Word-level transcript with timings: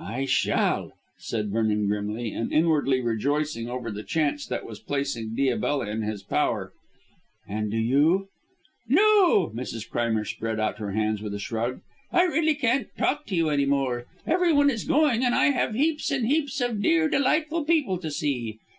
"I 0.00 0.24
shall," 0.24 0.94
said 1.18 1.50
Vernon 1.50 1.88
grimly, 1.88 2.32
and 2.32 2.50
inwardly 2.50 3.02
rejoicing 3.02 3.68
over 3.68 3.90
the 3.90 4.02
chance 4.02 4.46
that 4.46 4.64
was 4.64 4.80
placing 4.80 5.34
Diabella 5.36 5.90
in 5.90 6.00
his 6.00 6.22
power. 6.22 6.72
"And 7.46 7.70
do 7.70 7.76
you" 7.76 8.28
"No." 8.88 9.50
Mrs. 9.54 9.86
Crimer 9.86 10.24
spread 10.24 10.58
out 10.58 10.78
her 10.78 10.92
hands 10.92 11.20
with 11.20 11.34
a 11.34 11.38
shrug. 11.38 11.82
"I 12.10 12.22
really 12.24 12.54
can't 12.54 12.88
talk 12.96 13.26
to 13.26 13.36
you 13.36 13.50
any 13.50 13.66
more. 13.66 14.06
Everyone 14.26 14.70
is 14.70 14.84
going 14.84 15.22
and 15.22 15.34
I 15.34 15.50
have 15.50 15.74
heaps 15.74 16.10
and 16.10 16.26
heaps 16.26 16.62
of 16.62 16.80
dear, 16.80 17.06
delightful 17.10 17.66
people 17.66 17.98
to 17.98 18.10
see. 18.10 18.60